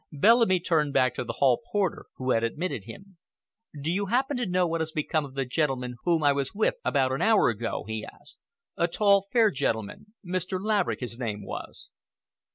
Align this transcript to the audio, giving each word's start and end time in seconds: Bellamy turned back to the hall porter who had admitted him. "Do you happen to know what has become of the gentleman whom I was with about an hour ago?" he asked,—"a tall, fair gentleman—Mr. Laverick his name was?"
Bellamy 0.11 0.59
turned 0.59 0.93
back 0.93 1.13
to 1.13 1.23
the 1.23 1.33
hall 1.33 1.61
porter 1.71 2.07
who 2.15 2.31
had 2.31 2.43
admitted 2.43 2.85
him. 2.85 3.17
"Do 3.79 3.91
you 3.91 4.07
happen 4.07 4.35
to 4.37 4.47
know 4.47 4.65
what 4.65 4.81
has 4.81 4.91
become 4.91 5.25
of 5.25 5.35
the 5.35 5.45
gentleman 5.45 5.97
whom 6.05 6.23
I 6.23 6.31
was 6.31 6.55
with 6.55 6.73
about 6.83 7.11
an 7.11 7.21
hour 7.21 7.49
ago?" 7.49 7.83
he 7.87 8.03
asked,—"a 8.03 8.87
tall, 8.87 9.27
fair 9.31 9.51
gentleman—Mr. 9.51 10.59
Laverick 10.59 11.01
his 11.01 11.19
name 11.19 11.45
was?" 11.45 11.91